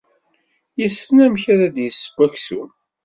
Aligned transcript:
Yessen 0.79 1.17
amek 1.25 1.43
ara 1.53 1.67
d-yesseww 1.75 2.19
aksum. 2.25 2.69